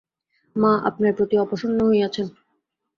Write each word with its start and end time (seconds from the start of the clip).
মা, 0.55 0.71
আপনার 0.83 1.11
প্রতি 1.13 1.35
অপ্রসন্ন 1.37 1.77
হইয়াছেন। 1.87 2.27